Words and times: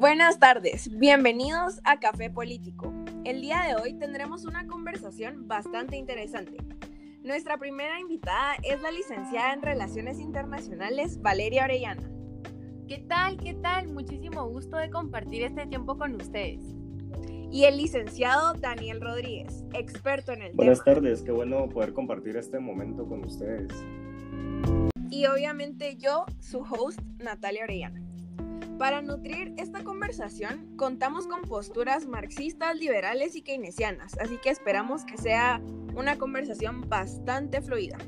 Buenas 0.00 0.38
tardes, 0.38 0.88
bienvenidos 0.98 1.82
a 1.84 2.00
Café 2.00 2.30
Político. 2.30 2.90
El 3.26 3.42
día 3.42 3.60
de 3.68 3.74
hoy 3.74 3.92
tendremos 3.98 4.46
una 4.46 4.66
conversación 4.66 5.46
bastante 5.46 5.98
interesante. 5.98 6.56
Nuestra 7.22 7.58
primera 7.58 8.00
invitada 8.00 8.54
es 8.62 8.80
la 8.80 8.92
licenciada 8.92 9.52
en 9.52 9.60
Relaciones 9.60 10.18
Internacionales, 10.18 11.20
Valeria 11.20 11.64
Orellana. 11.64 12.10
¿Qué 12.88 13.04
tal? 13.06 13.36
¿Qué 13.36 13.52
tal? 13.52 13.88
Muchísimo 13.88 14.48
gusto 14.48 14.78
de 14.78 14.88
compartir 14.88 15.42
este 15.42 15.66
tiempo 15.66 15.98
con 15.98 16.14
ustedes. 16.14 16.62
Y 17.52 17.64
el 17.64 17.76
licenciado 17.76 18.54
Daniel 18.54 19.02
Rodríguez, 19.02 19.66
experto 19.74 20.32
en 20.32 20.40
el 20.40 20.52
Buenas 20.54 20.82
tardes, 20.82 21.20
qué 21.20 21.30
bueno 21.30 21.68
poder 21.68 21.92
compartir 21.92 22.38
este 22.38 22.58
momento 22.58 23.06
con 23.06 23.22
ustedes. 23.22 23.70
Y 25.10 25.26
obviamente 25.26 25.96
yo, 25.96 26.24
su 26.38 26.60
host, 26.60 27.00
Natalia 27.18 27.64
Orellana. 27.64 28.09
Para 28.80 29.02
nutrir 29.02 29.52
esta 29.58 29.84
conversación, 29.84 30.74
contamos 30.78 31.26
con 31.26 31.42
posturas 31.42 32.06
marxistas, 32.06 32.74
liberales 32.74 33.36
y 33.36 33.42
keynesianas, 33.42 34.16
así 34.18 34.38
que 34.38 34.48
esperamos 34.48 35.04
que 35.04 35.18
sea 35.18 35.60
una 35.94 36.16
conversación 36.16 36.88
bastante 36.88 37.60
fluida. 37.60 37.98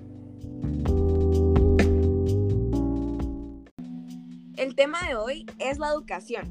El 4.56 4.74
tema 4.74 5.06
de 5.06 5.14
hoy 5.14 5.44
es 5.58 5.78
la 5.78 5.90
educación, 5.90 6.48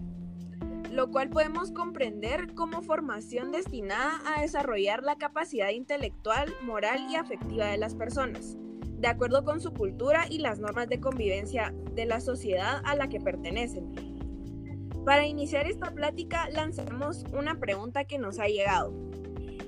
lo 0.92 1.10
cual 1.10 1.32
podemos 1.32 1.72
comprender 1.72 2.54
como 2.54 2.84
formación 2.84 3.52
destinada 3.52 4.22
a 4.28 4.42
desarrollar 4.42 5.02
la 5.02 5.16
capacidad 5.16 5.70
intelectual, 5.70 6.54
moral 6.62 7.08
y 7.10 7.16
afectiva 7.16 7.66
de 7.66 7.80
las 7.80 7.96
personas, 7.96 8.56
de 9.00 9.08
acuerdo 9.08 9.44
con 9.44 9.62
su 9.62 9.74
cultura 9.74 10.28
y 10.30 10.38
las 10.38 10.60
normas 10.60 10.88
de 10.90 11.00
convivencia 11.00 11.74
de 11.96 12.06
la 12.06 12.20
sociedad 12.20 12.84
a 12.86 12.96
la 12.96 13.10
que 13.10 13.20
pertenecen. 13.20 14.11
Para 15.06 15.26
iniciar 15.26 15.66
esta 15.66 15.92
plática 15.92 16.48
lanzamos 16.52 17.24
una 17.34 17.60
pregunta 17.60 18.06
que 18.06 18.20
nos 18.20 18.38
ha 18.38 18.46
llegado. 18.46 18.94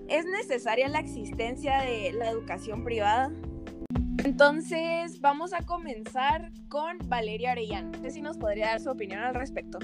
¿Es 0.08 0.26
necesaria 0.26 0.88
la 0.90 1.00
existencia 1.00 1.80
de 1.82 2.14
la 2.14 2.30
educación 2.30 2.84
privada? 2.84 3.32
Entonces 4.24 5.20
vamos 5.22 5.54
a 5.54 5.66
comenzar 5.66 6.52
con 6.70 7.00
Valeria 7.06 7.54
Arellano. 7.54 7.92
No 7.92 8.04
sé 8.04 8.12
si 8.12 8.22
nos 8.22 8.38
podría 8.38 8.68
dar 8.68 8.80
su 8.80 8.92
opinión 8.92 9.24
al 9.24 9.34
respecto. 9.34 9.80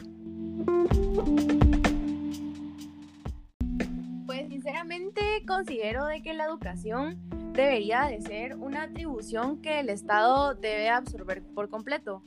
Pues 4.28 4.50
sinceramente 4.50 5.22
considero 5.48 6.06
de 6.06 6.22
que 6.22 6.36
la 6.36 6.46
educación 6.46 7.18
debería 7.54 8.04
de 8.04 8.22
ser 8.22 8.56
una 8.56 8.84
atribución 8.84 9.64
que 9.64 9.80
el 9.80 9.90
Estado 9.90 10.54
debe 10.54 10.90
absorber 10.90 11.42
por 11.56 11.70
completo 11.70 12.22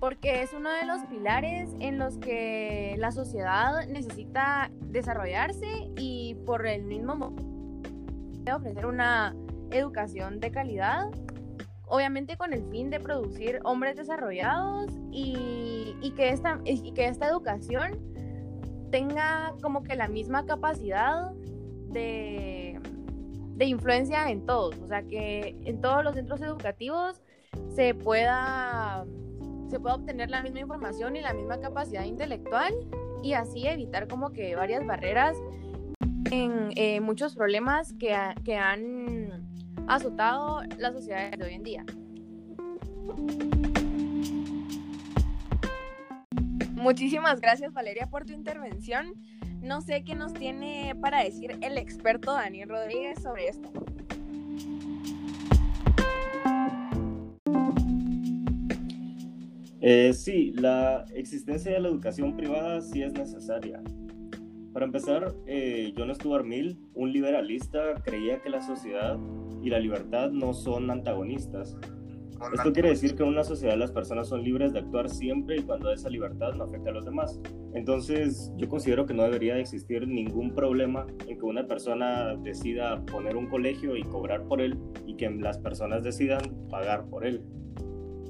porque 0.00 0.42
es 0.42 0.52
uno 0.52 0.70
de 0.70 0.84
los 0.86 1.00
pilares 1.06 1.70
en 1.80 1.98
los 1.98 2.18
que 2.18 2.96
la 2.98 3.12
sociedad 3.12 3.86
necesita 3.86 4.70
desarrollarse 4.80 5.90
y 5.96 6.36
por 6.44 6.66
el 6.66 6.84
mismo 6.84 7.16
modo 7.16 7.36
ofrecer 8.54 8.86
una 8.86 9.34
educación 9.70 10.38
de 10.38 10.50
calidad, 10.52 11.10
obviamente 11.86 12.36
con 12.36 12.52
el 12.52 12.64
fin 12.70 12.90
de 12.90 13.00
producir 13.00 13.60
hombres 13.64 13.96
desarrollados 13.96 14.92
y, 15.10 16.12
que, 16.16 16.30
esta, 16.30 16.60
que 16.62 17.06
esta 17.06 17.28
educación 17.28 17.98
tenga 18.90 19.54
como 19.62 19.82
que 19.82 19.96
la 19.96 20.06
misma 20.06 20.46
capacidad 20.46 21.32
de, 21.88 22.78
de 23.56 23.64
influencia 23.64 24.30
en 24.30 24.46
todos, 24.46 24.78
o 24.78 24.86
sea, 24.86 25.02
que 25.02 25.56
en 25.64 25.80
todos 25.80 26.04
los 26.04 26.14
centros 26.14 26.40
educativos 26.40 27.20
se 27.74 27.94
pueda 27.94 29.04
se 29.68 29.80
puede 29.80 29.96
obtener 29.96 30.30
la 30.30 30.42
misma 30.42 30.60
información 30.60 31.16
y 31.16 31.20
la 31.20 31.32
misma 31.32 31.58
capacidad 31.60 32.04
intelectual 32.04 32.72
y 33.22 33.32
así 33.32 33.66
evitar 33.66 34.08
como 34.08 34.30
que 34.30 34.54
varias 34.54 34.86
barreras 34.86 35.36
en 36.30 36.70
eh, 36.76 37.00
muchos 37.00 37.34
problemas 37.34 37.92
que, 37.94 38.16
que 38.44 38.56
han 38.56 39.46
azotado 39.88 40.62
la 40.78 40.92
sociedad 40.92 41.30
de 41.36 41.44
hoy 41.44 41.54
en 41.54 41.62
día. 41.62 41.84
Muchísimas 46.72 47.40
gracias 47.40 47.72
Valeria 47.72 48.06
por 48.08 48.24
tu 48.24 48.32
intervención. 48.32 49.14
No 49.60 49.80
sé 49.80 50.04
qué 50.04 50.14
nos 50.14 50.32
tiene 50.34 50.94
para 51.00 51.24
decir 51.24 51.58
el 51.60 51.78
experto 51.78 52.32
Daniel 52.32 52.68
Rodríguez 52.68 53.22
sobre 53.22 53.48
esto. 53.48 53.70
Eh, 59.88 60.12
sí, 60.14 60.50
la 60.50 61.04
existencia 61.14 61.70
de 61.70 61.78
la 61.78 61.86
educación 61.86 62.36
privada 62.36 62.80
sí 62.80 63.02
es 63.02 63.12
necesaria. 63.12 63.80
Para 64.72 64.84
empezar, 64.84 65.32
eh, 65.46 65.94
John 65.96 66.12
Stuart 66.12 66.44
Mill, 66.44 66.76
un 66.94 67.12
liberalista, 67.12 67.94
creía 68.02 68.42
que 68.42 68.50
la 68.50 68.60
sociedad 68.60 69.16
y 69.62 69.70
la 69.70 69.78
libertad 69.78 70.32
no 70.32 70.54
son 70.54 70.90
antagonistas. 70.90 71.76
Esto 72.52 72.72
quiere 72.72 72.88
decir 72.88 73.14
que 73.14 73.22
en 73.22 73.28
una 73.28 73.44
sociedad 73.44 73.76
las 73.76 73.92
personas 73.92 74.26
son 74.26 74.42
libres 74.42 74.72
de 74.72 74.80
actuar 74.80 75.08
siempre 75.08 75.58
y 75.58 75.62
cuando 75.62 75.92
esa 75.92 76.10
libertad 76.10 76.54
no 76.54 76.64
afecte 76.64 76.90
a 76.90 76.92
los 76.92 77.04
demás. 77.04 77.40
Entonces, 77.72 78.52
yo 78.56 78.68
considero 78.68 79.06
que 79.06 79.14
no 79.14 79.22
debería 79.22 79.54
de 79.54 79.60
existir 79.60 80.08
ningún 80.08 80.52
problema 80.52 81.06
en 81.28 81.38
que 81.38 81.44
una 81.44 81.64
persona 81.68 82.34
decida 82.34 83.04
poner 83.04 83.36
un 83.36 83.46
colegio 83.46 83.96
y 83.96 84.02
cobrar 84.02 84.42
por 84.48 84.60
él 84.60 84.76
y 85.06 85.14
que 85.14 85.30
las 85.30 85.58
personas 85.58 86.02
decidan 86.02 86.42
pagar 86.68 87.06
por 87.06 87.24
él. 87.24 87.40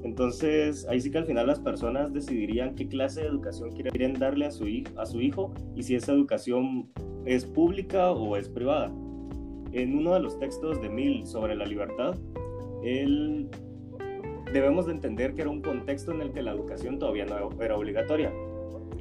Entonces, 0.03 0.87
ahí 0.89 1.01
sí 1.01 1.11
que 1.11 1.19
al 1.19 1.27
final 1.27 1.47
las 1.47 1.61
personas 1.61 2.13
decidirían 2.13 2.75
qué 2.75 2.87
clase 2.89 3.23
de 3.23 3.29
educación 3.29 3.73
quieren 3.73 4.15
darle 4.15 4.47
a 4.47 4.51
su, 4.51 4.67
hijo, 4.67 5.53
y 5.75 5.83
si 5.83 5.95
esa 5.95 6.13
educación 6.13 6.89
es 7.25 7.45
pública 7.45 8.13
o 8.13 8.37
es 8.37 8.49
privada. 8.49 8.93
En 9.73 9.99
uno 9.99 10.15
de 10.15 10.21
los 10.21 10.39
textos 10.39 10.81
de 10.81 10.89
Mill 10.89 11.27
sobre 11.27 11.55
la 11.55 11.67
libertad, 11.67 12.17
él 12.83 13.49
debemos 14.53 14.87
de 14.87 14.93
entender 14.93 15.35
que 15.35 15.43
era 15.43 15.51
un 15.51 15.61
contexto 15.61 16.13
en 16.13 16.23
el 16.23 16.33
que 16.33 16.43
la 16.43 16.53
educación 16.53 16.99
todavía 16.99 17.27
no 17.27 17.51
era 17.61 17.77
obligatoria. 17.77 18.33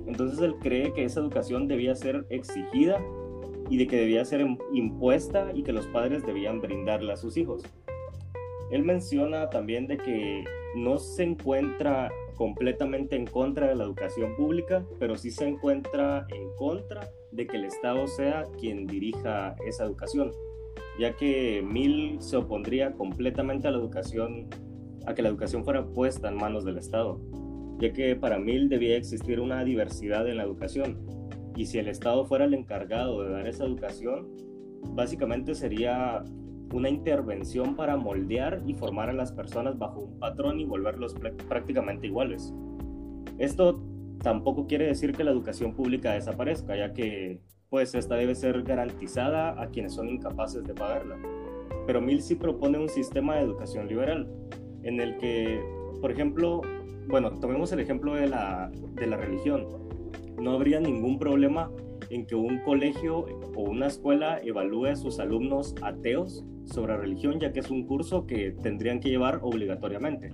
Entonces 0.07 0.39
él 0.39 0.55
cree 0.59 0.91
que 0.93 1.03
esa 1.05 1.19
educación 1.19 1.67
debía 1.67 1.95
ser 1.95 2.25
exigida 2.29 2.99
y 3.69 3.77
de 3.77 3.87
que 3.87 3.97
debía 3.97 4.25
ser 4.25 4.45
impuesta 4.73 5.51
y 5.53 5.63
que 5.63 5.71
los 5.71 5.87
padres 5.87 6.25
debían 6.25 6.61
brindarla 6.61 7.13
a 7.13 7.17
sus 7.17 7.37
hijos. 7.37 7.63
Él 8.71 8.83
menciona 8.83 9.49
también 9.49 9.87
de 9.87 9.97
que 9.97 10.43
no 10.75 10.97
se 10.97 11.23
encuentra 11.23 12.11
completamente 12.35 13.15
en 13.15 13.25
contra 13.25 13.67
de 13.67 13.75
la 13.75 13.83
educación 13.83 14.35
pública, 14.35 14.85
pero 14.99 15.15
sí 15.15 15.31
se 15.31 15.47
encuentra 15.47 16.27
en 16.29 16.49
contra 16.57 17.09
de 17.31 17.47
que 17.47 17.57
el 17.57 17.65
Estado 17.65 18.07
sea 18.07 18.43
quien 18.59 18.85
dirija 18.85 19.55
esa 19.65 19.85
educación, 19.85 20.31
ya 20.99 21.15
que 21.15 21.63
Mill 21.65 22.17
se 22.19 22.37
opondría 22.37 22.93
completamente 22.93 23.67
a 23.67 23.71
la 23.71 23.77
educación, 23.77 24.47
a 25.05 25.13
que 25.13 25.21
la 25.21 25.29
educación 25.29 25.63
fuera 25.63 25.85
puesta 25.85 26.29
en 26.29 26.35
manos 26.35 26.65
del 26.65 26.77
Estado, 26.77 27.19
ya 27.79 27.93
que 27.93 28.15
para 28.15 28.37
Mill 28.37 28.69
debía 28.69 28.97
existir 28.97 29.39
una 29.39 29.63
diversidad 29.63 30.27
en 30.27 30.37
la 30.37 30.43
educación, 30.43 30.99
y 31.55 31.67
si 31.67 31.79
el 31.79 31.87
Estado 31.87 32.25
fuera 32.25 32.45
el 32.45 32.53
encargado 32.53 33.23
de 33.23 33.31
dar 33.31 33.47
esa 33.47 33.63
educación, 33.63 34.27
básicamente 34.93 35.55
sería 35.55 36.23
una 36.73 36.89
intervención 36.89 37.75
para 37.75 37.95
moldear 37.97 38.61
y 38.65 38.73
formar 38.73 39.09
a 39.09 39.13
las 39.13 39.31
personas 39.31 39.77
bajo 39.77 40.01
un 40.01 40.19
patrón 40.19 40.59
y 40.59 40.65
volverlos 40.65 41.15
prácticamente 41.47 42.07
iguales. 42.07 42.53
Esto 43.37 43.81
tampoco 44.21 44.67
quiere 44.67 44.87
decir 44.87 45.13
que 45.13 45.23
la 45.23 45.31
educación 45.31 45.73
pública 45.73 46.13
desaparezca, 46.13 46.75
ya 46.75 46.93
que 46.93 47.41
pues 47.69 47.93
esta 47.95 48.15
debe 48.15 48.35
ser 48.35 48.63
garantizada 48.63 49.61
a 49.61 49.67
quienes 49.67 49.93
son 49.93 50.09
incapaces 50.09 50.63
de 50.63 50.73
pagarla. 50.73 51.17
Pero 51.85 52.01
Mill 52.01 52.21
sí 52.21 52.35
propone 52.35 52.79
un 52.79 52.89
sistema 52.89 53.35
de 53.35 53.41
educación 53.41 53.87
liberal, 53.87 54.27
en 54.83 55.01
el 55.01 55.17
que, 55.17 55.61
por 56.01 56.11
ejemplo, 56.11 56.61
bueno, 57.07 57.31
tomemos 57.39 57.71
el 57.71 57.79
ejemplo 57.79 58.15
de 58.15 58.27
la, 58.27 58.71
de 58.93 59.07
la 59.07 59.17
religión. 59.17 59.67
No 60.41 60.51
habría 60.51 60.79
ningún 60.79 61.19
problema 61.19 61.71
en 62.09 62.25
que 62.25 62.35
un 62.35 62.59
colegio 62.59 63.25
o 63.55 63.61
una 63.61 63.87
escuela 63.87 64.39
evalúe 64.43 64.87
a 64.87 64.95
sus 64.95 65.19
alumnos 65.19 65.75
ateos 65.81 66.43
sobre 66.65 66.97
religión, 66.97 67.39
ya 67.39 67.51
que 67.51 67.59
es 67.59 67.69
un 67.69 67.85
curso 67.85 68.25
que 68.25 68.51
tendrían 68.51 68.99
que 68.99 69.09
llevar 69.09 69.39
obligatoriamente. 69.41 70.31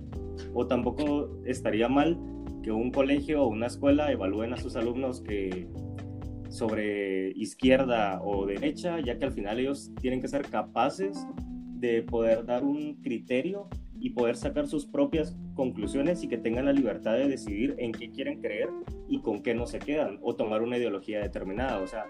O 0.54 0.66
tampoco 0.66 1.30
estaría 1.44 1.88
mal 1.88 2.18
que 2.62 2.72
un 2.72 2.90
colegio 2.90 3.42
o 3.42 3.48
una 3.48 3.66
escuela 3.66 4.10
evalúen 4.12 4.52
a 4.52 4.56
sus 4.56 4.76
alumnos 4.76 5.20
que 5.20 5.68
sobre 6.48 7.30
izquierda 7.30 8.20
o 8.22 8.46
derecha, 8.46 9.00
ya 9.00 9.18
que 9.18 9.24
al 9.24 9.32
final 9.32 9.58
ellos 9.58 9.90
tienen 10.00 10.20
que 10.20 10.28
ser 10.28 10.42
capaces 10.42 11.26
de 11.82 12.02
poder 12.02 12.44
dar 12.44 12.62
un 12.62 12.96
criterio 13.02 13.68
y 13.98 14.10
poder 14.10 14.36
sacar 14.36 14.66
sus 14.66 14.86
propias 14.86 15.36
conclusiones 15.54 16.22
y 16.22 16.28
que 16.28 16.36
tengan 16.36 16.66
la 16.66 16.72
libertad 16.72 17.14
de 17.14 17.28
decidir 17.28 17.74
en 17.78 17.92
qué 17.92 18.10
quieren 18.10 18.40
creer 18.40 18.68
y 19.08 19.20
con 19.20 19.42
qué 19.42 19.54
no 19.54 19.66
se 19.66 19.78
quedan 19.78 20.18
o 20.22 20.34
tomar 20.34 20.62
una 20.62 20.76
ideología 20.76 21.20
determinada. 21.20 21.80
O 21.80 21.86
sea, 21.86 22.06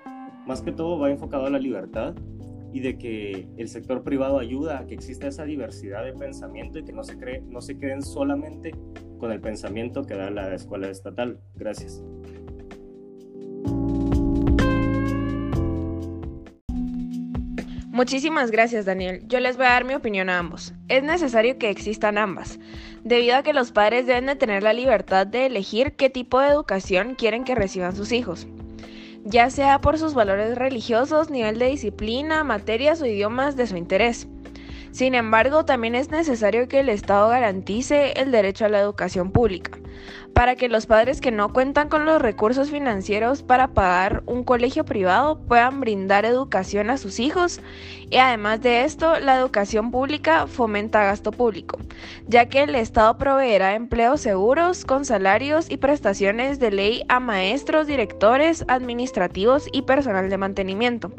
más 0.46 0.62
que 0.62 0.72
todo 0.72 0.98
va 0.98 1.10
enfocado 1.10 1.46
a 1.46 1.50
la 1.50 1.58
libertad 1.58 2.14
y 2.72 2.80
de 2.80 2.96
que 2.98 3.48
el 3.56 3.68
sector 3.68 4.02
privado 4.02 4.38
ayuda 4.38 4.78
a 4.78 4.86
que 4.86 4.94
exista 4.94 5.28
esa 5.28 5.44
diversidad 5.44 6.04
de 6.04 6.12
pensamiento 6.12 6.78
y 6.78 6.84
que 6.84 6.92
no 6.92 7.04
se, 7.04 7.18
cree, 7.18 7.42
no 7.42 7.60
se 7.60 7.78
queden 7.78 8.02
solamente 8.02 8.74
con 9.18 9.30
el 9.30 9.40
pensamiento 9.40 10.04
que 10.04 10.14
da 10.14 10.30
la 10.30 10.54
escuela 10.54 10.88
estatal. 10.88 11.38
Gracias. 11.54 12.02
Muchísimas 17.92 18.50
gracias 18.50 18.86
Daniel. 18.86 19.22
Yo 19.28 19.38
les 19.38 19.58
voy 19.58 19.66
a 19.66 19.70
dar 19.70 19.84
mi 19.84 19.94
opinión 19.94 20.30
a 20.30 20.38
ambos. 20.38 20.72
Es 20.88 21.02
necesario 21.02 21.58
que 21.58 21.68
existan 21.68 22.16
ambas, 22.16 22.58
debido 23.04 23.36
a 23.36 23.42
que 23.42 23.52
los 23.52 23.70
padres 23.70 24.06
deben 24.06 24.26
de 24.26 24.34
tener 24.34 24.62
la 24.62 24.72
libertad 24.72 25.26
de 25.26 25.44
elegir 25.44 25.92
qué 25.92 26.08
tipo 26.08 26.40
de 26.40 26.48
educación 26.48 27.14
quieren 27.16 27.44
que 27.44 27.54
reciban 27.54 27.94
sus 27.94 28.12
hijos 28.12 28.48
ya 29.24 29.50
sea 29.50 29.80
por 29.80 29.98
sus 29.98 30.14
valores 30.14 30.56
religiosos, 30.56 31.30
nivel 31.30 31.58
de 31.58 31.66
disciplina, 31.66 32.44
materias 32.44 33.00
o 33.02 33.06
idiomas 33.06 33.56
de 33.56 33.66
su 33.66 33.76
interés. 33.76 34.28
Sin 34.92 35.14
embargo, 35.14 35.64
también 35.64 35.94
es 35.94 36.10
necesario 36.10 36.68
que 36.68 36.80
el 36.80 36.90
Estado 36.90 37.30
garantice 37.30 38.12
el 38.12 38.30
derecho 38.30 38.66
a 38.66 38.68
la 38.68 38.78
educación 38.78 39.30
pública, 39.30 39.78
para 40.34 40.54
que 40.54 40.68
los 40.68 40.84
padres 40.84 41.22
que 41.22 41.30
no 41.30 41.50
cuentan 41.50 41.88
con 41.88 42.04
los 42.04 42.20
recursos 42.20 42.70
financieros 42.70 43.42
para 43.42 43.68
pagar 43.68 44.22
un 44.26 44.44
colegio 44.44 44.84
privado 44.84 45.40
puedan 45.40 45.80
brindar 45.80 46.26
educación 46.26 46.90
a 46.90 46.98
sus 46.98 47.20
hijos. 47.20 47.62
Y 48.10 48.18
además 48.18 48.60
de 48.60 48.84
esto, 48.84 49.18
la 49.18 49.38
educación 49.38 49.90
pública 49.90 50.46
fomenta 50.46 51.04
gasto 51.04 51.32
público, 51.32 51.78
ya 52.26 52.50
que 52.50 52.62
el 52.62 52.74
Estado 52.74 53.16
proveerá 53.16 53.74
empleos 53.74 54.20
seguros 54.20 54.84
con 54.84 55.06
salarios 55.06 55.70
y 55.70 55.78
prestaciones 55.78 56.60
de 56.60 56.70
ley 56.70 57.02
a 57.08 57.18
maestros, 57.18 57.86
directores, 57.86 58.62
administrativos 58.68 59.68
y 59.72 59.82
personal 59.82 60.28
de 60.28 60.36
mantenimiento 60.36 61.12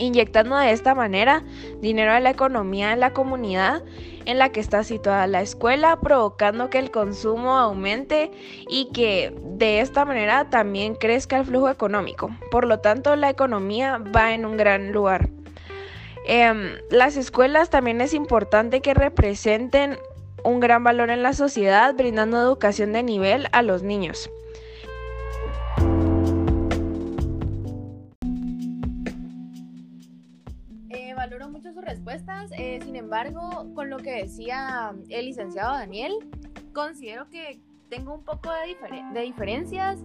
inyectando 0.00 0.56
de 0.56 0.72
esta 0.72 0.94
manera 0.94 1.44
dinero 1.80 2.12
a 2.12 2.20
la 2.20 2.30
economía 2.30 2.90
de 2.90 2.96
la 2.96 3.12
comunidad 3.12 3.82
en 4.24 4.38
la 4.38 4.50
que 4.50 4.60
está 4.60 4.82
situada 4.82 5.26
la 5.26 5.42
escuela, 5.42 6.00
provocando 6.00 6.70
que 6.70 6.78
el 6.78 6.90
consumo 6.90 7.56
aumente 7.56 8.30
y 8.68 8.86
que 8.92 9.32
de 9.42 9.80
esta 9.80 10.04
manera 10.04 10.50
también 10.50 10.94
crezca 10.94 11.38
el 11.38 11.46
flujo 11.46 11.68
económico. 11.68 12.30
Por 12.50 12.66
lo 12.66 12.80
tanto, 12.80 13.14
la 13.16 13.30
economía 13.30 13.98
va 13.98 14.34
en 14.34 14.44
un 14.44 14.56
gran 14.56 14.92
lugar. 14.92 15.30
Em, 16.26 16.74
las 16.90 17.16
escuelas 17.16 17.70
también 17.70 18.00
es 18.00 18.14
importante 18.14 18.80
que 18.80 18.94
representen 18.94 19.98
un 20.44 20.60
gran 20.60 20.84
valor 20.84 21.10
en 21.10 21.22
la 21.22 21.32
sociedad, 21.32 21.94
brindando 21.94 22.38
educación 22.38 22.92
de 22.92 23.02
nivel 23.02 23.48
a 23.52 23.62
los 23.62 23.82
niños. 23.82 24.30
Respuestas. 31.82 32.50
Eh, 32.56 32.80
sin 32.82 32.96
embargo, 32.96 33.72
con 33.74 33.90
lo 33.90 33.98
que 33.98 34.12
decía 34.12 34.94
el 35.08 35.26
licenciado 35.26 35.72
Daniel, 35.74 36.12
considero 36.72 37.28
que 37.28 37.60
tengo 37.88 38.14
un 38.14 38.24
poco 38.24 38.50
de, 38.50 39.02
de 39.12 39.20
diferencias 39.22 39.98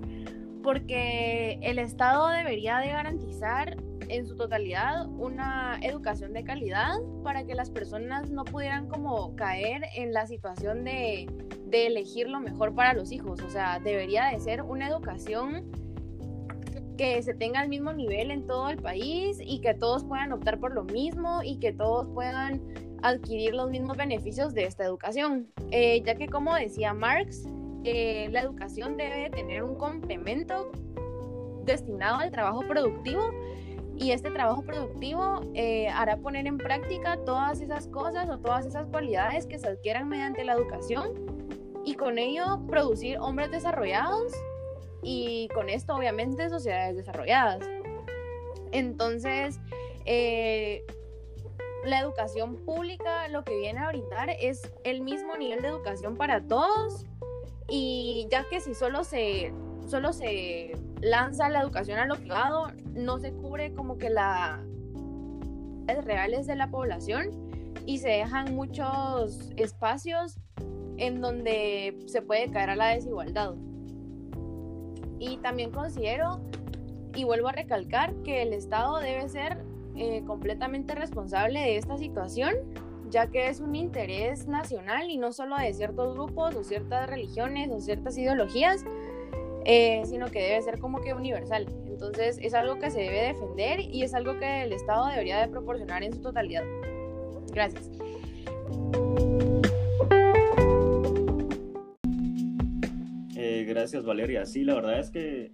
porque 0.64 1.60
el 1.62 1.78
Estado 1.78 2.30
debería 2.30 2.80
de 2.80 2.88
garantizar 2.88 3.78
en 4.10 4.26
su 4.26 4.36
totalidad 4.36 5.08
una 5.08 5.80
educación 5.82 6.34
de 6.34 6.44
calidad 6.44 6.96
para 7.24 7.46
que 7.46 7.54
las 7.54 7.70
personas 7.70 8.32
no 8.32 8.44
pudieran 8.46 8.88
como 8.88 9.36
caer 9.36 9.84
en 9.96 10.14
la 10.14 10.26
situación 10.26 10.84
de, 10.84 11.28
de 11.68 11.88
elegir 11.88 12.30
lo 12.30 12.40
mejor 12.40 12.74
para 12.74 12.94
los 12.94 13.12
hijos. 13.12 13.42
O 13.42 13.50
sea, 13.50 13.80
debería 13.80 14.26
de 14.26 14.40
ser 14.40 14.64
una 14.64 14.88
educación 14.88 15.66
que 16.98 17.22
se 17.22 17.34
tenga 17.34 17.62
el 17.62 17.70
mismo 17.70 17.94
nivel 17.94 18.32
en 18.32 18.46
todo 18.46 18.70
el 18.70 18.78
país 18.78 19.40
y 19.42 19.60
que 19.60 19.74
todos 19.74 20.04
puedan 20.04 20.32
optar 20.32 20.60
por 20.60 20.74
lo 20.74 20.84
mismo 20.84 21.42
y 21.44 21.58
que 21.58 21.74
todos 21.74 22.08
puedan 22.14 22.62
adquirir 23.02 23.54
los 23.54 23.70
mismos 23.70 23.98
beneficios 23.98 24.54
de 24.54 24.66
esta 24.66 24.84
educación. 24.84 25.48
Eh, 25.72 26.02
ya 26.06 26.16
que 26.16 26.28
como 26.28 26.56
decía 26.56 26.94
Marx, 26.94 27.48
eh, 27.84 28.30
la 28.32 28.42
educación 28.42 28.98
debe 28.98 29.30
tener 29.30 29.64
un 29.64 29.76
complemento 29.76 30.72
destinado 31.66 32.18
al 32.18 32.32
trabajo 32.32 32.62
productivo 32.68 33.32
y 33.98 34.12
este 34.12 34.30
trabajo 34.32 34.64
productivo 34.64 35.42
eh, 35.54 35.88
hará 35.90 36.18
poner 36.18 36.48
en 36.48 36.58
práctica 36.58 37.18
todas 37.26 37.62
esas 37.62 37.88
cosas 37.88 38.30
o 38.30 38.40
todas 38.40 38.66
esas 38.66 38.88
cualidades 38.88 39.46
que 39.46 39.58
se 39.58 39.68
adquieran 39.68 40.10
mediante 40.10 40.44
la 40.44 40.54
educación 40.54 41.12
y 41.86 41.94
con 41.94 42.18
ello 42.18 42.60
producir 42.68 43.18
hombres 43.20 43.52
desarrollados 43.52 44.34
y 45.06 45.48
con 45.50 45.70
esto 45.70 45.96
obviamente 45.96 46.50
sociedades 46.50 46.98
desarrolladas. 46.98 47.64
Entonces, 48.72 49.60
eh, 50.06 50.84
la 51.86 52.00
educación 52.00 52.56
pública 52.66 53.28
lo 53.28 53.44
que 53.44 53.56
viene 53.56 53.80
a 53.80 53.90
brindar 53.90 54.32
es 54.32 54.74
el 54.84 55.02
mismo 55.02 55.38
nivel 55.38 55.62
de 55.62 55.68
educación 55.68 56.18
para 56.18 56.42
todos 56.42 57.06
y 57.70 58.28
ya 58.32 58.50
que 58.50 58.60
si 58.60 58.74
solo 58.74 59.04
se, 59.04 59.54
solo 59.88 60.12
se 60.12 60.76
lanza 61.02 61.50
la 61.50 61.62
educación 61.62 62.00
a 62.00 62.08
lo 62.08 62.16
privado, 62.16 62.72
no 62.96 63.20
se 63.20 63.32
cubre 63.32 63.74
como 63.74 64.00
que 64.00 64.10
las 64.10 64.60
reales 66.04 66.48
de 66.48 66.56
la 66.56 66.72
población 66.72 67.30
y 67.86 68.00
se 68.00 68.10
dejan 68.10 68.56
muchos 68.56 69.52
espacios 69.56 70.40
en 70.98 71.22
donde 71.22 71.96
se 72.08 72.24
puede 72.24 72.50
caer 72.50 72.72
a 72.72 72.76
la 72.76 72.88
desigualdad. 72.88 73.54
Y 75.20 75.38
también 75.38 75.72
considero, 75.72 76.40
y 77.16 77.24
vuelvo 77.24 77.48
a 77.48 77.52
recalcar, 77.52 78.14
que 78.24 78.42
el 78.42 78.54
Estado 78.54 79.00
debe 79.00 79.28
ser 79.30 79.64
eh, 79.96 80.24
completamente 80.26 80.94
responsable 80.96 81.60
de 81.60 81.78
esta 81.78 81.98
situación, 81.98 82.56
ya 83.10 83.28
que 83.28 83.48
es 83.48 83.60
un 83.60 83.76
interés 83.76 84.48
nacional 84.48 85.10
y 85.10 85.18
no 85.18 85.32
solo 85.32 85.56
de 85.58 85.74
ciertos 85.74 86.16
grupos 86.16 86.56
o 86.56 86.64
ciertas 86.64 87.10
religiones 87.10 87.70
o 87.72 87.80
ciertas 87.80 88.18
ideologías, 88.18 88.84
eh, 89.64 90.04
sino 90.06 90.28
que 90.28 90.42
debe 90.42 90.62
ser 90.62 90.80
como 90.80 91.02
que 91.02 91.14
universal. 91.14 91.66
Entonces 91.88 92.38
es 92.42 92.54
algo 92.54 92.78
que 92.78 92.92
se 92.92 93.00
debe 93.00 93.22
defender 93.24 93.80
y 93.80 94.04
es 94.04 94.14
algo 94.14 94.38
que 94.38 94.64
el 94.64 94.74
Estado 94.74 95.08
debería 95.08 95.40
de 95.40 95.48
proporcionar 95.48 96.04
en 96.04 96.14
su 96.14 96.22
totalidad. 96.22 96.64
Gracias. 97.52 97.90
Gracias 103.76 104.06
Valeria. 104.06 104.46
Sí, 104.46 104.64
la 104.64 104.76
verdad 104.76 105.00
es 105.00 105.10
que 105.10 105.52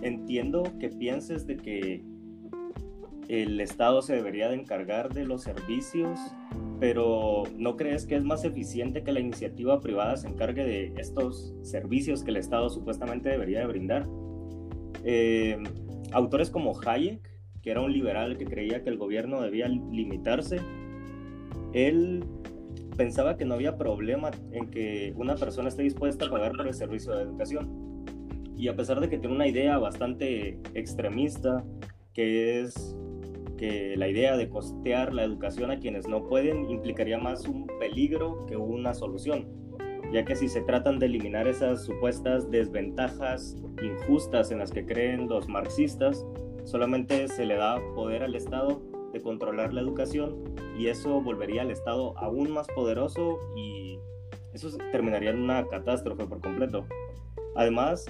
entiendo 0.00 0.62
que 0.80 0.88
pienses 0.88 1.46
de 1.46 1.58
que 1.58 2.02
el 3.28 3.60
Estado 3.60 4.00
se 4.00 4.14
debería 4.14 4.48
de 4.48 4.54
encargar 4.54 5.12
de 5.12 5.26
los 5.26 5.42
servicios, 5.42 6.18
pero 6.80 7.44
¿no 7.58 7.76
crees 7.76 8.06
que 8.06 8.16
es 8.16 8.24
más 8.24 8.44
eficiente 8.44 9.04
que 9.04 9.12
la 9.12 9.20
iniciativa 9.20 9.78
privada 9.80 10.16
se 10.16 10.26
encargue 10.26 10.64
de 10.64 10.94
estos 10.96 11.54
servicios 11.60 12.24
que 12.24 12.30
el 12.30 12.38
Estado 12.38 12.70
supuestamente 12.70 13.28
debería 13.28 13.60
de 13.60 13.66
brindar? 13.66 14.08
Eh, 15.04 15.62
autores 16.12 16.48
como 16.48 16.72
Hayek, 16.80 17.30
que 17.60 17.70
era 17.70 17.82
un 17.82 17.92
liberal 17.92 18.38
que 18.38 18.46
creía 18.46 18.82
que 18.82 18.88
el 18.88 18.96
gobierno 18.96 19.42
debía 19.42 19.68
limitarse, 19.68 20.60
él 21.74 22.24
pensaba 22.96 23.36
que 23.36 23.44
no 23.44 23.54
había 23.54 23.76
problema 23.76 24.30
en 24.52 24.70
que 24.70 25.12
una 25.16 25.34
persona 25.36 25.68
esté 25.68 25.82
dispuesta 25.82 26.26
a 26.26 26.30
pagar 26.30 26.52
por 26.52 26.66
el 26.66 26.74
servicio 26.74 27.14
de 27.14 27.22
educación. 27.22 27.70
Y 28.56 28.68
a 28.68 28.76
pesar 28.76 29.00
de 29.00 29.08
que 29.08 29.18
tiene 29.18 29.34
una 29.34 29.46
idea 29.46 29.78
bastante 29.78 30.60
extremista, 30.74 31.64
que 32.12 32.60
es 32.60 32.96
que 33.56 33.96
la 33.96 34.08
idea 34.08 34.36
de 34.36 34.48
costear 34.48 35.12
la 35.14 35.24
educación 35.24 35.70
a 35.70 35.78
quienes 35.78 36.08
no 36.08 36.26
pueden 36.26 36.68
implicaría 36.68 37.18
más 37.18 37.46
un 37.46 37.66
peligro 37.78 38.44
que 38.46 38.56
una 38.56 38.94
solución, 38.94 39.46
ya 40.12 40.24
que 40.24 40.36
si 40.36 40.48
se 40.48 40.60
tratan 40.62 40.98
de 40.98 41.06
eliminar 41.06 41.48
esas 41.48 41.84
supuestas 41.84 42.50
desventajas 42.50 43.56
injustas 43.82 44.50
en 44.50 44.58
las 44.58 44.70
que 44.70 44.84
creen 44.84 45.28
los 45.28 45.48
marxistas, 45.48 46.26
solamente 46.64 47.28
se 47.28 47.46
le 47.46 47.56
da 47.56 47.80
poder 47.94 48.22
al 48.22 48.34
Estado 48.34 48.82
de 49.12 49.20
controlar 49.20 49.72
la 49.72 49.80
educación 49.80 50.36
y 50.78 50.86
eso 50.86 51.20
volvería 51.20 51.62
al 51.62 51.70
Estado 51.70 52.16
aún 52.18 52.50
más 52.52 52.66
poderoso 52.68 53.38
y 53.56 53.98
eso 54.52 54.76
terminaría 54.90 55.30
en 55.30 55.42
una 55.42 55.66
catástrofe 55.66 56.26
por 56.26 56.40
completo. 56.40 56.84
Además, 57.54 58.06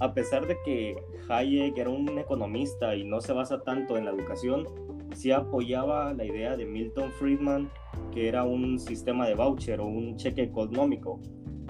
a 0.00 0.12
pesar 0.12 0.46
de 0.46 0.56
que 0.64 0.96
Hayek 1.28 1.78
era 1.78 1.90
un 1.90 2.18
economista 2.18 2.96
y 2.96 3.04
no 3.04 3.20
se 3.20 3.32
basa 3.32 3.62
tanto 3.62 3.96
en 3.96 4.04
la 4.04 4.10
educación, 4.10 4.66
sí 5.14 5.30
apoyaba 5.30 6.12
la 6.12 6.24
idea 6.24 6.56
de 6.56 6.66
Milton 6.66 7.10
Friedman, 7.12 7.70
que 8.12 8.28
era 8.28 8.44
un 8.44 8.78
sistema 8.78 9.26
de 9.28 9.34
voucher 9.34 9.80
o 9.80 9.86
un 9.86 10.16
cheque 10.16 10.42
económico, 10.42 11.20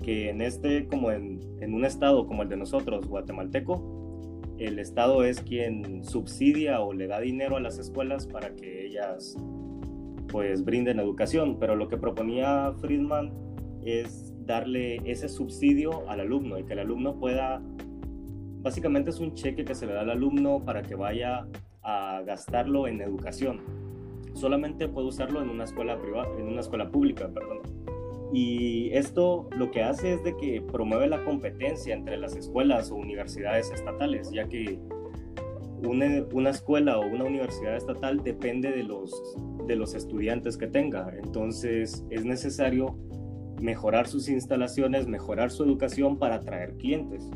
que 0.02 0.30
en 0.30 0.40
este, 0.40 0.86
como 0.86 1.10
en, 1.10 1.40
en 1.60 1.74
un 1.74 1.84
estado 1.84 2.26
como 2.26 2.42
el 2.42 2.48
de 2.48 2.56
nosotros, 2.56 3.06
guatemalteco, 3.06 4.04
el 4.58 4.78
Estado 4.78 5.24
es 5.24 5.40
quien 5.40 6.04
subsidia 6.04 6.80
o 6.80 6.92
le 6.92 7.06
da 7.06 7.20
dinero 7.20 7.56
a 7.56 7.60
las 7.60 7.78
escuelas 7.78 8.26
para 8.26 8.54
que 8.54 8.86
ellas 8.86 9.36
pues 10.34 10.64
brinden 10.64 10.98
educación, 10.98 11.58
pero 11.60 11.76
lo 11.76 11.86
que 11.86 11.96
proponía 11.96 12.72
Friedman 12.80 13.32
es 13.84 14.34
darle 14.44 14.96
ese 15.08 15.28
subsidio 15.28 16.10
al 16.10 16.18
alumno 16.18 16.58
y 16.58 16.64
que 16.64 16.72
el 16.72 16.80
alumno 16.80 17.20
pueda, 17.20 17.62
básicamente 18.60 19.10
es 19.10 19.20
un 19.20 19.34
cheque 19.34 19.64
que 19.64 19.76
se 19.76 19.86
le 19.86 19.92
da 19.92 20.00
al 20.00 20.10
alumno 20.10 20.58
para 20.64 20.82
que 20.82 20.96
vaya 20.96 21.46
a 21.82 22.22
gastarlo 22.26 22.88
en 22.88 23.00
educación. 23.00 23.60
Solamente 24.32 24.88
puede 24.88 25.06
usarlo 25.06 25.40
en 25.40 25.50
una 25.50 25.62
escuela 25.62 26.00
privada, 26.00 26.26
en 26.36 26.48
una 26.48 26.62
escuela 26.62 26.90
pública, 26.90 27.30
perdón. 27.32 27.60
Y 28.32 28.90
esto 28.92 29.48
lo 29.56 29.70
que 29.70 29.84
hace 29.84 30.14
es 30.14 30.24
de 30.24 30.36
que 30.36 30.60
promueve 30.60 31.06
la 31.06 31.24
competencia 31.24 31.94
entre 31.94 32.16
las 32.16 32.34
escuelas 32.34 32.90
o 32.90 32.96
universidades 32.96 33.70
estatales, 33.70 34.32
ya 34.32 34.48
que 34.48 34.80
una, 35.86 36.50
escuela 36.50 36.98
o 36.98 37.06
una 37.06 37.24
universidad 37.24 37.76
estatal 37.76 38.22
depende 38.22 38.70
de 38.72 38.82
los, 38.82 39.12
de 39.66 39.76
los 39.76 39.94
estudiantes 39.94 40.56
que 40.56 40.66
tenga. 40.66 41.12
Entonces 41.22 42.04
es 42.10 42.24
necesario 42.24 42.98
mejorar 43.60 44.06
sus 44.06 44.28
instalaciones, 44.28 45.06
mejorar 45.06 45.50
su 45.50 45.64
educación 45.64 46.18
para 46.18 46.36
atraer 46.36 46.76
clientes. 46.76 47.28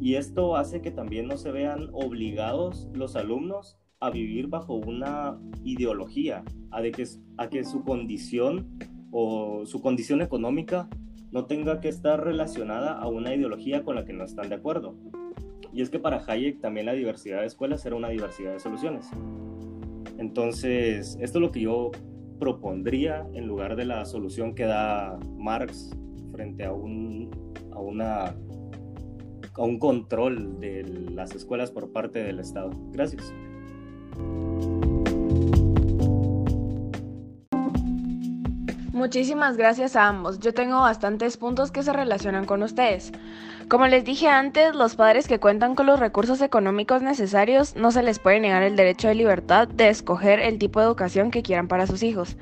Y 0.00 0.14
esto 0.14 0.56
hace 0.56 0.80
que 0.80 0.90
también 0.90 1.26
no 1.26 1.36
se 1.36 1.50
vean 1.50 1.88
obligados 1.92 2.88
los 2.94 3.16
alumnos 3.16 3.78
a 4.00 4.10
vivir 4.10 4.46
bajo 4.46 4.74
una 4.74 5.38
ideología, 5.64 6.44
a, 6.70 6.80
de 6.80 6.92
que, 6.92 7.04
a 7.36 7.48
que 7.48 7.64
su 7.64 7.82
condición 7.82 8.78
o 9.10 9.66
su 9.66 9.80
condición 9.80 10.22
económica 10.22 10.88
no 11.32 11.46
tenga 11.46 11.80
que 11.80 11.88
estar 11.88 12.24
relacionada 12.24 12.92
a 12.92 13.08
una 13.08 13.34
ideología 13.34 13.82
con 13.82 13.96
la 13.96 14.04
que 14.04 14.12
no 14.12 14.24
están 14.24 14.48
de 14.48 14.54
acuerdo. 14.54 14.94
Y 15.72 15.82
es 15.82 15.90
que 15.90 15.98
para 15.98 16.24
Hayek 16.26 16.60
también 16.60 16.86
la 16.86 16.92
diversidad 16.92 17.40
de 17.40 17.46
escuelas 17.46 17.84
era 17.84 17.96
una 17.96 18.08
diversidad 18.08 18.52
de 18.52 18.60
soluciones. 18.60 19.10
Entonces, 20.18 21.16
esto 21.20 21.38
es 21.38 21.42
lo 21.42 21.50
que 21.50 21.62
yo 21.62 21.90
propondría 22.38 23.26
en 23.34 23.46
lugar 23.46 23.76
de 23.76 23.84
la 23.84 24.04
solución 24.04 24.54
que 24.54 24.64
da 24.64 25.18
Marx 25.36 25.90
frente 26.32 26.64
a 26.64 26.72
un, 26.72 27.30
a 27.72 27.80
una, 27.80 28.24
a 29.54 29.62
un 29.62 29.78
control 29.78 30.60
de 30.60 30.84
las 31.12 31.34
escuelas 31.34 31.70
por 31.70 31.92
parte 31.92 32.22
del 32.22 32.40
Estado. 32.40 32.70
Gracias. 32.92 33.32
Muchísimas 38.98 39.56
gracias 39.56 39.94
a 39.94 40.08
ambos. 40.08 40.40
Yo 40.40 40.52
tengo 40.52 40.80
bastantes 40.80 41.36
puntos 41.36 41.70
que 41.70 41.84
se 41.84 41.92
relacionan 41.92 42.46
con 42.46 42.64
ustedes. 42.64 43.12
Como 43.68 43.86
les 43.86 44.04
dije 44.04 44.26
antes, 44.26 44.74
los 44.74 44.96
padres 44.96 45.28
que 45.28 45.38
cuentan 45.38 45.76
con 45.76 45.86
los 45.86 46.00
recursos 46.00 46.40
económicos 46.40 47.00
necesarios 47.00 47.76
no 47.76 47.92
se 47.92 48.02
les 48.02 48.18
puede 48.18 48.40
negar 48.40 48.64
el 48.64 48.74
derecho 48.74 49.06
de 49.06 49.14
libertad 49.14 49.68
de 49.68 49.88
escoger 49.88 50.40
el 50.40 50.58
tipo 50.58 50.80
de 50.80 50.86
educación 50.86 51.30
que 51.30 51.44
quieran 51.44 51.68
para 51.68 51.86
sus 51.86 52.02
hijos. 52.02 52.36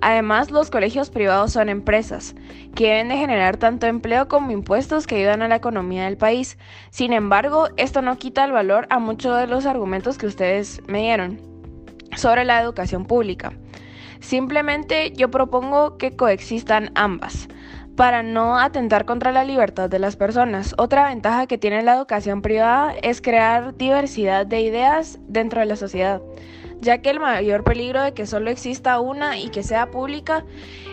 Además, 0.00 0.50
los 0.50 0.70
colegios 0.70 1.10
privados 1.10 1.52
son 1.52 1.68
empresas, 1.68 2.34
que 2.74 2.88
deben 2.88 3.10
de 3.10 3.18
generar 3.18 3.58
tanto 3.58 3.86
empleo 3.86 4.28
como 4.28 4.50
impuestos 4.50 5.06
que 5.06 5.16
ayudan 5.16 5.42
a 5.42 5.48
la 5.48 5.56
economía 5.56 6.06
del 6.06 6.16
país. 6.16 6.56
Sin 6.88 7.12
embargo, 7.12 7.68
esto 7.76 8.00
no 8.00 8.16
quita 8.16 8.46
el 8.46 8.52
valor 8.52 8.86
a 8.88 8.98
muchos 8.98 9.38
de 9.38 9.46
los 9.46 9.66
argumentos 9.66 10.16
que 10.16 10.26
ustedes 10.26 10.80
me 10.86 11.02
dieron 11.02 11.38
sobre 12.16 12.46
la 12.46 12.62
educación 12.62 13.04
pública. 13.04 13.52
Simplemente 14.22 15.12
yo 15.12 15.32
propongo 15.32 15.98
que 15.98 16.16
coexistan 16.16 16.92
ambas 16.94 17.48
para 17.96 18.22
no 18.22 18.56
atentar 18.56 19.04
contra 19.04 19.32
la 19.32 19.44
libertad 19.44 19.90
de 19.90 19.98
las 19.98 20.14
personas. 20.14 20.74
Otra 20.78 21.08
ventaja 21.08 21.48
que 21.48 21.58
tiene 21.58 21.82
la 21.82 21.96
educación 21.96 22.40
privada 22.40 22.94
es 23.02 23.20
crear 23.20 23.76
diversidad 23.76 24.46
de 24.46 24.60
ideas 24.60 25.18
dentro 25.26 25.58
de 25.58 25.66
la 25.66 25.74
sociedad, 25.74 26.22
ya 26.80 27.02
que 27.02 27.10
el 27.10 27.18
mayor 27.18 27.64
peligro 27.64 28.00
de 28.00 28.14
que 28.14 28.26
solo 28.26 28.48
exista 28.48 29.00
una 29.00 29.38
y 29.38 29.48
que 29.48 29.64
sea 29.64 29.90
pública 29.90 30.44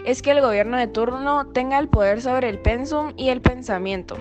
es 0.06 0.24
que 0.24 0.32
el 0.32 0.42
gobierno 0.42 0.78
de 0.78 0.88
turno 0.88 1.46
tenga 1.48 1.78
el 1.78 1.88
poder 1.88 2.22
sobre 2.22 2.50
el 2.50 2.58
pensum 2.58 3.14
y 3.16 3.30
el 3.30 3.42
pensamiento. 3.42 4.18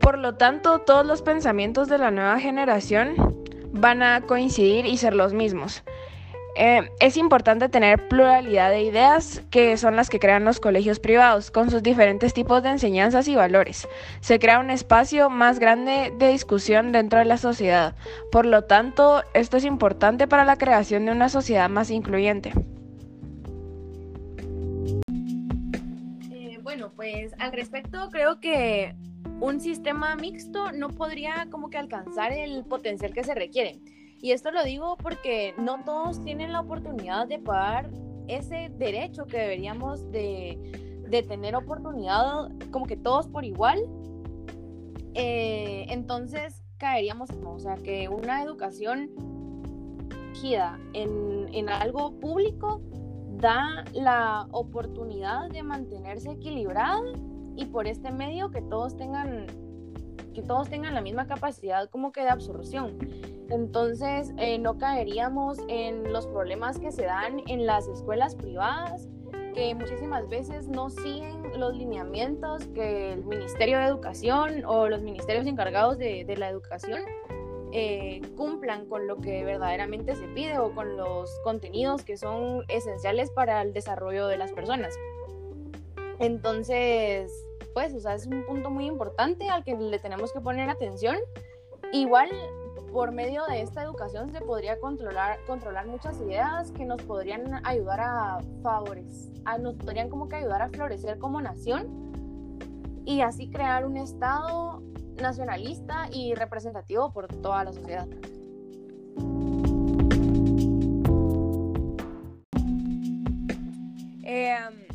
Por 0.00 0.18
lo 0.18 0.36
tanto, 0.36 0.78
todos 0.78 1.04
los 1.04 1.22
pensamientos 1.22 1.88
de 1.88 1.98
la 1.98 2.12
nueva 2.12 2.38
generación 2.38 3.16
van 3.72 4.04
a 4.04 4.20
coincidir 4.20 4.86
y 4.86 4.96
ser 4.98 5.14
los 5.14 5.34
mismos. 5.34 5.82
Eh, 6.60 6.90
es 6.98 7.16
importante 7.16 7.68
tener 7.68 8.08
pluralidad 8.08 8.70
de 8.70 8.82
ideas 8.82 9.44
que 9.48 9.76
son 9.76 9.94
las 9.94 10.10
que 10.10 10.18
crean 10.18 10.44
los 10.44 10.58
colegios 10.58 10.98
privados, 10.98 11.52
con 11.52 11.70
sus 11.70 11.84
diferentes 11.84 12.34
tipos 12.34 12.64
de 12.64 12.70
enseñanzas 12.70 13.28
y 13.28 13.36
valores. 13.36 13.86
Se 14.20 14.40
crea 14.40 14.58
un 14.58 14.70
espacio 14.70 15.30
más 15.30 15.60
grande 15.60 16.12
de 16.18 16.32
discusión 16.32 16.90
dentro 16.90 17.20
de 17.20 17.26
la 17.26 17.36
sociedad. 17.36 17.94
Por 18.32 18.44
lo 18.44 18.64
tanto, 18.64 19.22
esto 19.34 19.56
es 19.56 19.64
importante 19.64 20.26
para 20.26 20.44
la 20.44 20.58
creación 20.58 21.04
de 21.04 21.12
una 21.12 21.28
sociedad 21.28 21.70
más 21.70 21.92
incluyente. 21.92 22.52
Eh, 26.32 26.58
bueno, 26.64 26.90
pues 26.96 27.34
al 27.38 27.52
respecto 27.52 28.10
creo 28.10 28.40
que 28.40 28.96
un 29.38 29.60
sistema 29.60 30.16
mixto 30.16 30.72
no 30.72 30.88
podría 30.88 31.46
como 31.50 31.70
que 31.70 31.78
alcanzar 31.78 32.32
el 32.32 32.64
potencial 32.64 33.14
que 33.14 33.22
se 33.22 33.36
requiere 33.36 33.78
y 34.20 34.32
esto 34.32 34.50
lo 34.50 34.64
digo 34.64 34.96
porque 34.96 35.54
no 35.58 35.84
todos 35.84 36.22
tienen 36.24 36.52
la 36.52 36.60
oportunidad 36.60 37.26
de 37.26 37.38
pagar 37.38 37.90
ese 38.26 38.70
derecho 38.76 39.26
que 39.26 39.38
deberíamos 39.38 40.10
de, 40.10 40.58
tener 41.28 41.56
oportunidad 41.56 42.50
como 42.70 42.86
que 42.86 42.96
todos 42.96 43.28
por 43.28 43.44
igual. 43.44 43.78
Eh, 45.14 45.86
entonces 45.88 46.62
caeríamos, 46.76 47.30
o 47.44 47.58
sea, 47.58 47.76
que 47.76 48.08
una 48.08 48.42
educación 48.42 49.10
en, 50.92 51.48
en 51.52 51.68
algo 51.68 52.12
público 52.20 52.80
da 53.38 53.84
la 53.92 54.46
oportunidad 54.52 55.48
de 55.50 55.62
mantenerse 55.62 56.30
equilibrada 56.30 57.00
y 57.56 57.66
por 57.66 57.86
este 57.86 58.10
medio 58.10 58.50
que 58.50 58.62
todos 58.62 58.96
tengan 58.96 59.46
que 60.38 60.46
todos 60.46 60.68
tengan 60.70 60.94
la 60.94 61.00
misma 61.00 61.26
capacidad 61.26 61.90
como 61.90 62.12
que 62.12 62.20
de 62.20 62.28
absorción. 62.28 62.96
Entonces, 63.50 64.32
eh, 64.36 64.58
no 64.58 64.78
caeríamos 64.78 65.58
en 65.66 66.12
los 66.12 66.28
problemas 66.28 66.78
que 66.78 66.92
se 66.92 67.02
dan 67.02 67.42
en 67.48 67.66
las 67.66 67.88
escuelas 67.88 68.36
privadas, 68.36 69.08
que 69.52 69.74
muchísimas 69.74 70.28
veces 70.28 70.68
no 70.68 70.90
siguen 70.90 71.58
los 71.58 71.76
lineamientos 71.76 72.66
que 72.68 73.14
el 73.14 73.24
Ministerio 73.24 73.78
de 73.78 73.86
Educación 73.86 74.64
o 74.64 74.88
los 74.88 75.02
ministerios 75.02 75.44
encargados 75.46 75.98
de, 75.98 76.24
la 76.38 76.48
educación 76.48 77.00
eh, 77.72 78.22
cumplan 78.36 78.86
con 78.86 79.08
lo 79.08 79.16
que 79.16 79.44
verdaderamente 79.44 80.14
se 80.14 80.28
pide 80.28 80.58
o 80.60 80.72
con 80.72 80.96
los 80.96 81.36
contenidos 81.42 82.04
que 82.04 82.16
son 82.16 82.62
esenciales 82.68 83.32
para 83.32 83.60
el 83.62 83.72
desarrollo 83.72 84.28
de 84.28 84.36
las 84.36 84.52
personas. 84.52 84.94
Entonces, 86.20 87.32
pues, 87.74 87.94
o 87.94 88.00
sea, 88.00 88.14
es 88.14 88.26
un 88.26 88.44
punto 88.44 88.70
muy 88.70 88.86
importante 88.86 89.48
al 89.48 89.64
que 89.64 89.74
le 89.74 89.98
tenemos 89.98 90.32
que 90.32 90.40
poner 90.40 90.68
atención. 90.70 91.16
Igual 91.92 92.28
por 92.92 93.12
medio 93.12 93.44
de 93.46 93.62
esta 93.62 93.82
educación 93.82 94.30
se 94.32 94.40
podría 94.40 94.78
controlar, 94.80 95.38
controlar 95.46 95.86
muchas 95.86 96.20
ideas 96.20 96.72
que 96.72 96.84
nos 96.84 97.02
podrían 97.02 97.64
ayudar 97.66 98.00
a 98.00 98.38
favorecer, 98.62 99.32
nos 99.60 99.74
podrían 99.76 100.08
como 100.08 100.28
que 100.28 100.36
ayudar 100.36 100.62
a 100.62 100.68
florecer 100.68 101.18
como 101.18 101.40
nación 101.40 102.08
y 103.04 103.20
así 103.20 103.50
crear 103.50 103.86
un 103.86 103.96
Estado 103.96 104.82
nacionalista 105.16 106.08
y 106.12 106.34
representativo 106.34 107.12
por 107.12 107.28
toda 107.28 107.64
la 107.64 107.72
sociedad. 107.72 108.06
Em, 114.22 114.87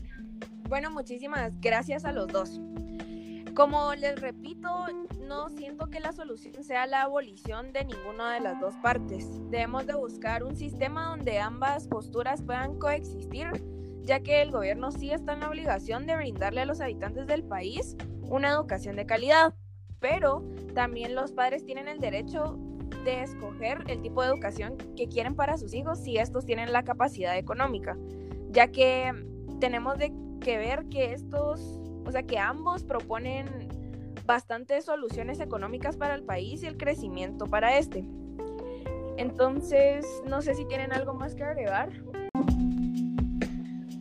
bueno, 0.74 0.89
muchísimas 0.89 1.62
gracias 1.62 2.03
a 2.03 2.12
los 2.12 2.30
dos. 2.30 2.60
Como 3.53 3.94
les 3.94 4.20
repito, 4.20 4.88
no 5.20 5.48
siento 5.50 5.86
que 5.86 6.00
la 6.00 6.13
solución 6.13 6.63
sea 6.63 6.88
la 6.88 7.03
abolición 7.03 7.72
de 7.74 7.86
ninguna 7.86 8.34
de 8.34 8.39
las 8.39 8.60
dos 8.60 8.74
partes. 8.77 9.27
Debemos 9.51 9.86
de 9.86 9.94
buscar 9.94 10.44
un 10.44 10.56
sistema 10.56 11.10
donde 11.10 11.38
ambas 11.38 11.88
posturas 11.88 12.42
puedan 12.42 12.80
coexistir, 12.80 13.51
ya 14.01 14.22
que 14.22 14.42
el 14.42 14.50
gobierno 14.50 14.92
sí 14.92 15.12
está 15.12 15.34
en 15.34 15.42
la 15.42 15.50
obligación 15.50 16.08
de 16.08 16.15
brindarle 16.15 16.62
a 16.62 16.65
los 16.65 16.82
habitantes 16.82 17.27
del 17.27 17.44
país 17.44 17.96
una 18.24 18.50
educación 18.50 18.96
de 18.96 19.06
calidad, 19.06 19.53
pero 20.00 20.44
también 20.74 21.13
los 21.13 21.34
padres 21.34 21.63
tienen 21.68 21.88
el 21.88 22.00
derecho 22.00 22.58
de 23.06 23.22
escoger 23.22 23.84
el 23.86 24.01
tipo 24.01 24.24
de 24.24 24.30
educación 24.30 24.77
que 24.98 25.08
quieren 25.08 25.36
para 25.36 25.56
sus 25.60 25.75
hijos 25.75 26.00
si 26.00 26.18
estos 26.18 26.48
tienen 26.48 26.74
la 26.74 26.82
capacidad 26.82 27.38
económica, 27.38 27.96
ya 28.50 28.72
que 28.72 29.13
tenemos 29.60 30.00
de 30.00 30.23
que 30.44 30.58
ver 30.58 30.86
que 30.90 31.14
estos 31.14 31.80
o 32.06 32.12
sea 32.12 32.24
que 32.24 32.38
ambos 32.38 32.84
proponen 32.84 33.48
bastantes 34.26 34.86
soluciones 34.86 35.40
económicas 35.40 35.98
para 35.98 36.16
el 36.16 36.24
país 36.24 36.64
y 36.64 36.68
el 36.68 36.78
crecimiento 36.78 37.48
para 37.48 37.78
este. 37.78 38.06
Entonces, 39.18 40.06
no 40.26 40.42
sé 40.42 40.56
si 40.56 40.66
tienen 40.66 40.92
algo 40.94 41.14
más 41.14 41.36
que 41.36 41.44
agregar. 41.44 41.92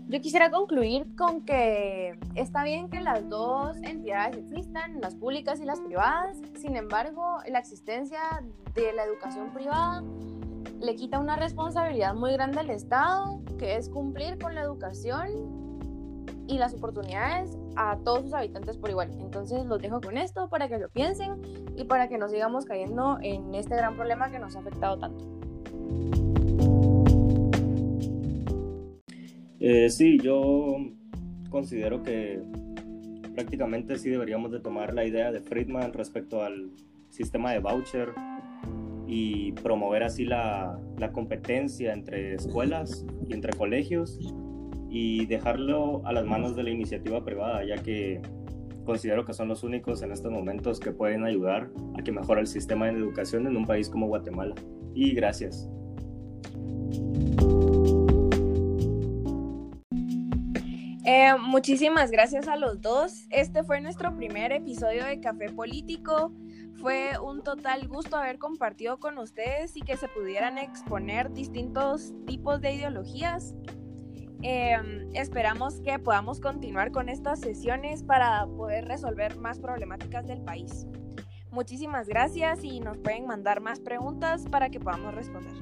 Yo 0.08 0.20
quisiera 0.20 0.50
concluir 0.50 1.06
con 1.16 1.44
que 1.44 2.18
está 2.34 2.64
bien 2.64 2.90
que 2.90 3.00
las 3.00 3.28
dos 3.28 3.76
entidades 3.82 4.36
existan, 4.36 5.00
las 5.00 5.14
públicas 5.14 5.60
y 5.60 5.64
las 5.64 5.80
privadas, 5.80 6.36
sin 6.60 6.76
embargo, 6.76 7.38
la 7.48 7.58
existencia 7.58 8.20
de 8.74 8.92
la 8.92 9.04
educación 9.04 9.52
privada 9.54 10.02
le 10.80 10.96
quita 10.96 11.18
una 11.18 11.36
responsabilidad 11.36 12.14
muy 12.14 12.32
grande 12.32 12.60
al 12.60 12.70
Estado, 12.70 13.40
que 13.58 13.76
es 13.76 13.88
cumplir 13.88 14.38
con 14.38 14.54
la 14.54 14.62
educación 14.62 15.61
y 16.52 16.58
las 16.58 16.74
oportunidades 16.74 17.56
a 17.76 17.96
todos 18.04 18.24
sus 18.24 18.34
habitantes 18.34 18.76
por 18.76 18.90
igual. 18.90 19.10
Entonces 19.20 19.64
los 19.64 19.80
dejo 19.80 20.00
con 20.02 20.18
esto 20.18 20.50
para 20.50 20.68
que 20.68 20.78
lo 20.78 20.90
piensen 20.90 21.40
y 21.76 21.84
para 21.84 22.08
que 22.08 22.18
no 22.18 22.28
sigamos 22.28 22.66
cayendo 22.66 23.18
en 23.22 23.54
este 23.54 23.74
gran 23.74 23.96
problema 23.96 24.30
que 24.30 24.38
nos 24.38 24.54
ha 24.54 24.60
afectado 24.60 24.98
tanto. 24.98 25.24
Eh, 29.60 29.88
sí, 29.88 30.18
yo 30.18 30.76
considero 31.48 32.02
que 32.02 32.42
prácticamente 33.34 33.96
sí 33.98 34.10
deberíamos 34.10 34.52
de 34.52 34.60
tomar 34.60 34.92
la 34.92 35.06
idea 35.06 35.32
de 35.32 35.40
Friedman 35.40 35.94
respecto 35.94 36.42
al 36.42 36.70
sistema 37.08 37.52
de 37.52 37.60
voucher 37.60 38.12
y 39.06 39.52
promover 39.52 40.02
así 40.02 40.24
la, 40.24 40.78
la 40.98 41.12
competencia 41.12 41.94
entre 41.94 42.34
escuelas 42.34 43.06
y 43.26 43.32
entre 43.32 43.52
colegios 43.56 44.18
y 44.94 45.24
dejarlo 45.24 46.02
a 46.04 46.12
las 46.12 46.26
manos 46.26 46.54
de 46.54 46.64
la 46.64 46.70
iniciativa 46.70 47.24
privada, 47.24 47.64
ya 47.64 47.82
que 47.82 48.20
considero 48.84 49.24
que 49.24 49.32
son 49.32 49.48
los 49.48 49.62
únicos 49.62 50.02
en 50.02 50.12
estos 50.12 50.30
momentos 50.30 50.80
que 50.80 50.92
pueden 50.92 51.24
ayudar 51.24 51.70
a 51.98 52.02
que 52.02 52.12
mejore 52.12 52.42
el 52.42 52.46
sistema 52.46 52.86
de 52.86 52.98
educación 52.98 53.46
en 53.46 53.56
un 53.56 53.66
país 53.66 53.88
como 53.88 54.06
Guatemala. 54.06 54.54
Y 54.94 55.14
gracias. 55.14 55.66
Eh, 61.06 61.32
muchísimas 61.40 62.10
gracias 62.10 62.46
a 62.46 62.56
los 62.56 62.82
dos. 62.82 63.26
Este 63.30 63.64
fue 63.64 63.80
nuestro 63.80 64.14
primer 64.14 64.52
episodio 64.52 65.06
de 65.06 65.20
Café 65.20 65.48
Político. 65.48 66.34
Fue 66.82 67.12
un 67.18 67.42
total 67.42 67.88
gusto 67.88 68.16
haber 68.16 68.38
compartido 68.38 69.00
con 69.00 69.16
ustedes 69.16 69.74
y 69.74 69.80
que 69.80 69.96
se 69.96 70.08
pudieran 70.08 70.58
exponer 70.58 71.32
distintos 71.32 72.12
tipos 72.26 72.60
de 72.60 72.74
ideologías. 72.74 73.54
Em, 74.42 75.08
esperamos 75.14 75.80
que 75.80 75.98
podamos 75.98 76.40
continuar 76.40 76.90
con 76.90 77.08
estas 77.08 77.40
sesiones 77.40 78.02
para 78.02 78.46
poder 78.46 78.86
resolver 78.86 79.36
más 79.36 79.60
problemáticas 79.60 80.26
del 80.26 80.42
país. 80.42 80.86
Muchísimas 81.52 82.08
gracias 82.08 82.64
y 82.64 82.80
nos 82.80 82.98
pueden 82.98 83.26
mandar 83.26 83.60
más 83.60 83.78
preguntas 83.78 84.46
para 84.50 84.70
que 84.70 84.80
podamos 84.80 85.14
responder. 85.14 85.52